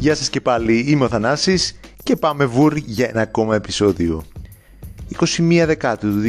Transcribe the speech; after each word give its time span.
Γεια 0.00 0.14
σας 0.14 0.30
και 0.30 0.40
πάλι, 0.40 0.78
είμαι 0.78 1.04
ο 1.04 1.08
Θανάσης 1.08 1.80
και 2.02 2.16
πάμε 2.16 2.44
βουρ 2.44 2.76
για 2.76 3.08
ένα 3.08 3.20
ακόμα 3.20 3.54
επεισόδιο. 3.54 4.24
21 5.38 5.62
Δεκάτου 5.66 6.08
του 6.08 6.22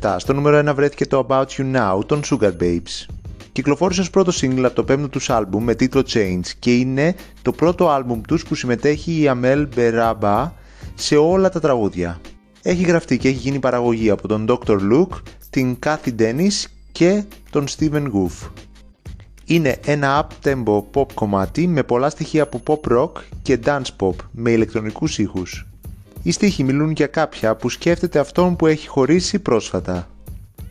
2007, 0.00 0.16
στο 0.18 0.32
νούμερο 0.32 0.70
1 0.70 0.74
βρέθηκε 0.74 1.06
το 1.06 1.26
About 1.28 1.46
You 1.46 1.74
Now 1.76 2.06
των 2.06 2.20
Sugar 2.24 2.52
Babes. 2.60 3.06
Κυκλοφόρησε 3.52 4.00
ως 4.00 4.10
πρώτο 4.10 4.32
single 4.40 4.62
από 4.64 4.74
το 4.74 4.84
πέμπτο 4.84 5.08
τους 5.08 5.30
άλμπουμ 5.30 5.64
με 5.64 5.74
τίτλο 5.74 6.04
Change 6.12 6.46
και 6.58 6.74
είναι 6.74 7.14
το 7.42 7.52
πρώτο 7.52 7.88
άλμπουμ 7.88 8.20
τους 8.20 8.44
που 8.44 8.54
συμμετέχει 8.54 9.12
η 9.12 9.30
Amel 9.34 9.66
Beraba 9.76 10.50
σε 10.94 11.16
όλα 11.16 11.48
τα 11.48 11.60
τραγούδια. 11.60 12.20
Έχει 12.62 12.82
γραφτεί 12.82 13.18
και 13.18 13.28
έχει 13.28 13.38
γίνει 13.38 13.58
παραγωγή 13.58 14.10
από 14.10 14.28
τον 14.28 14.46
Dr. 14.48 14.78
Luke, 14.92 15.22
την 15.50 15.78
Kathy 15.86 16.14
Dennis 16.18 16.64
και 16.92 17.24
τον 17.50 17.64
Steven 17.68 18.02
Goof. 18.02 18.48
Είναι 19.50 19.76
ένα 19.84 20.26
up-tempo 20.26 20.82
pop 20.94 21.12
κομμάτι 21.14 21.66
με 21.66 21.82
πολλά 21.82 22.10
στοιχεία 22.10 22.42
από 22.42 22.62
pop 22.66 22.92
rock 22.92 23.10
και 23.42 23.58
dance 23.64 23.96
pop 24.00 24.14
με 24.30 24.50
ηλεκτρονικούς 24.50 25.18
ήχους. 25.18 25.66
Οι 26.22 26.30
στίχοι 26.30 26.64
μιλούν 26.64 26.90
για 26.90 27.06
κάποια 27.06 27.56
που 27.56 27.68
σκέφτεται 27.68 28.18
αυτόν 28.18 28.56
που 28.56 28.66
έχει 28.66 28.88
χωρίσει 28.88 29.38
πρόσφατα. 29.38 30.08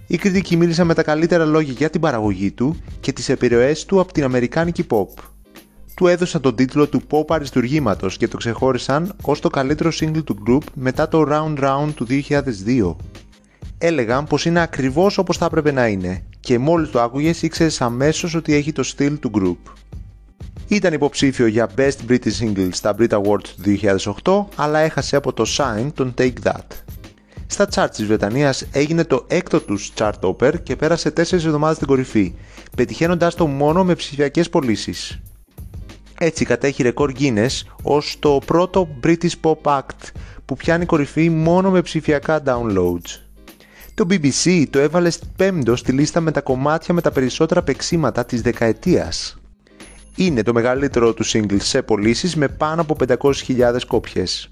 Οι 0.07 0.17
κριτικοί 0.17 0.57
μίλησαν 0.57 0.87
με 0.87 0.93
τα 0.93 1.03
καλύτερα 1.03 1.45
λόγια 1.45 1.73
για 1.77 1.89
την 1.89 2.01
παραγωγή 2.01 2.51
του 2.51 2.81
και 2.99 3.11
τις 3.11 3.29
επιρροές 3.29 3.85
του 3.85 3.99
από 3.99 4.13
την 4.13 4.23
αμερικάνικη 4.23 4.85
pop. 4.89 5.07
Του 5.95 6.07
έδωσαν 6.07 6.41
τον 6.41 6.55
τίτλο 6.55 6.87
του 6.87 7.01
pop 7.09 7.25
αριστουργήματος 7.27 8.17
και 8.17 8.27
το 8.27 8.37
ξεχώρισαν 8.37 9.15
ως 9.21 9.39
το 9.39 9.49
καλύτερο 9.49 9.91
single 9.99 10.23
του 10.23 10.37
group 10.47 10.63
μετά 10.73 11.07
το 11.07 11.25
Round 11.29 11.63
Round 11.63 11.89
του 11.95 12.07
2002. 12.09 12.95
Έλεγαν 13.77 14.25
πως 14.25 14.45
είναι 14.45 14.61
ακριβώς 14.61 15.17
όπως 15.17 15.37
θα 15.37 15.45
έπρεπε 15.45 15.71
να 15.71 15.87
είναι 15.87 16.26
και 16.47 16.59
μόλις 16.59 16.89
το 16.89 17.01
άκουγες 17.01 17.41
ήξερες 17.41 17.81
αμέσως 17.81 18.35
ότι 18.35 18.53
έχει 18.53 18.71
το 18.71 18.83
στυλ 18.83 19.19
του 19.19 19.31
group. 19.35 19.71
Ήταν 20.67 20.93
υποψήφιο 20.93 21.47
για 21.47 21.69
Best 21.77 22.09
British 22.09 22.41
Single 22.41 22.69
στα 22.71 22.95
Brit 22.99 23.09
Awards 23.09 23.47
του 23.47 23.79
2008, 24.23 24.45
αλλά 24.55 24.79
έχασε 24.79 25.15
από 25.15 25.33
το 25.33 25.45
Sign 25.57 25.87
τον 25.93 26.13
Take 26.17 26.33
That. 26.43 26.65
Στα 27.47 27.67
charts 27.73 27.89
της 27.91 28.05
Βρετανίας 28.05 28.65
έγινε 28.71 29.03
το 29.03 29.25
έκτο 29.27 29.59
τους 29.59 29.91
chart 29.97 30.11
topper 30.21 30.53
και 30.63 30.75
πέρασε 30.75 31.09
4 31.09 31.33
εβδομάδες 31.33 31.75
στην 31.75 31.87
κορυφή, 31.87 32.33
πετυχαίνοντάς 32.75 33.35
το 33.35 33.47
μόνο 33.47 33.83
με 33.83 33.95
ψηφιακές 33.95 34.49
πωλήσεις. 34.49 35.19
Έτσι 36.17 36.45
κατέχει 36.45 36.83
ρεκόρ 36.83 37.11
Guinness 37.19 37.61
ως 37.83 38.15
το 38.19 38.39
πρώτο 38.45 38.87
British 39.03 39.39
Pop 39.41 39.61
Act 39.61 40.11
που 40.45 40.55
πιάνει 40.55 40.85
κορυφή 40.85 41.29
μόνο 41.29 41.71
με 41.71 41.81
ψηφιακά 41.81 42.41
downloads. 42.45 43.26
Το 43.97 44.05
BBC 44.09 44.65
το 44.69 44.79
έβαλες 44.79 45.19
πέμπτος 45.35 45.79
στη 45.79 45.91
λίστα 45.91 46.21
με 46.21 46.31
τα 46.31 46.41
κομμάτια 46.41 46.93
με 46.93 47.01
τα 47.01 47.11
περισσότερα 47.11 47.61
παίξήματα 47.63 48.25
της 48.25 48.41
δεκαετίας. 48.41 49.37
Είναι 50.15 50.43
το 50.43 50.53
μεγαλύτερο 50.53 51.13
του 51.13 51.25
single 51.25 51.57
σε 51.59 51.81
πωλήσεις 51.81 52.35
με 52.35 52.47
πάνω 52.47 52.81
από 52.81 52.95
500.000 53.07 53.85
κόπιες. 53.87 54.49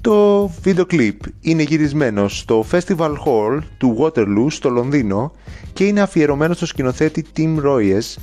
Το 0.00 0.48
βίντεο 0.48 0.86
κλιπ 0.86 1.20
είναι 1.40 1.62
γυρισμένο 1.62 2.28
στο 2.28 2.64
Festival 2.70 3.14
Hall 3.24 3.58
του 3.78 3.96
Waterloo 4.00 4.46
στο 4.48 4.68
Λονδίνο 4.68 5.32
και 5.72 5.84
είναι 5.86 6.00
αφιερωμένο 6.00 6.54
στο 6.54 6.66
σκηνοθέτη 6.66 7.24
Tim 7.36 7.62
Royes 7.64 8.16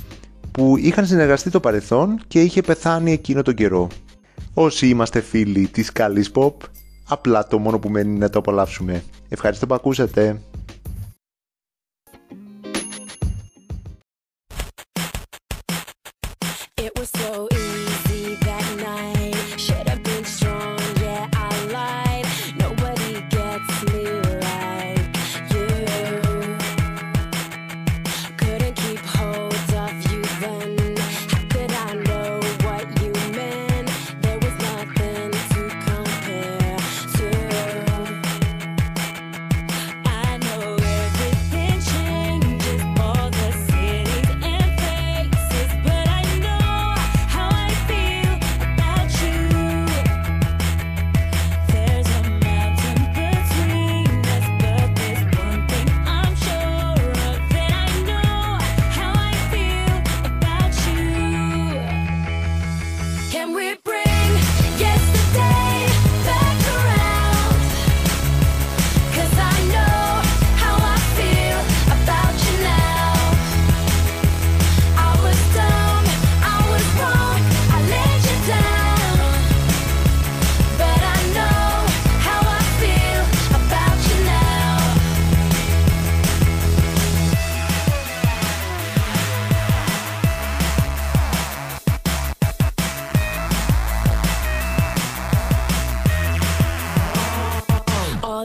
που 0.52 0.76
είχαν 0.76 1.06
συνεργαστεί 1.06 1.50
το 1.50 1.60
παρελθόν 1.60 2.20
και 2.28 2.40
είχε 2.40 2.60
πεθάνει 2.60 3.12
εκείνο 3.12 3.42
τον 3.42 3.54
καιρό. 3.54 3.88
Όσοι 4.54 4.88
είμαστε 4.88 5.20
φίλοι 5.20 5.66
της 5.66 5.92
καλής 5.92 6.30
pop, 6.34 6.52
απλά 7.08 7.46
το 7.46 7.58
μόνο 7.58 7.78
που 7.78 7.88
μένει 7.88 8.10
είναι 8.10 8.18
να 8.18 8.30
το 8.30 8.38
απολαύσουμε. 8.38 9.02
Ευχαριστώ 9.28 9.66
που 9.66 9.74
ακούσατε. 9.74 10.40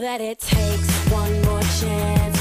That 0.02 0.20
it 0.20 0.36
takes 0.40 1.10
one 1.10 1.42
more 1.42 1.60
chance. 1.78 2.31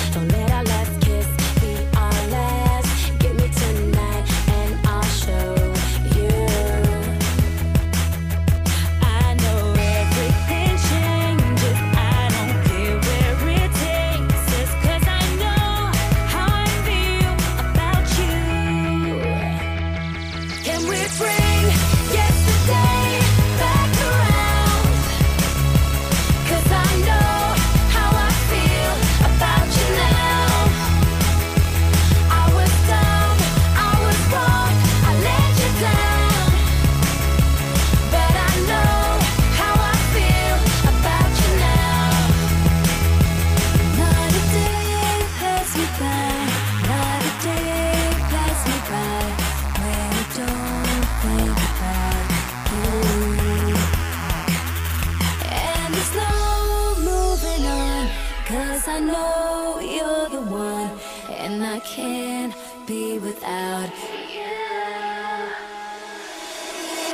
Know 59.06 59.80
you're 59.80 60.30
the 60.30 60.42
one, 60.50 60.92
and 61.30 61.64
I 61.64 61.80
can't 61.80 62.54
be 62.86 63.20
without 63.20 63.90
you. 64.34 64.42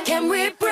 Can 0.04 0.28
we? 0.28 0.67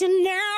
you 0.00 0.22
now. 0.22 0.55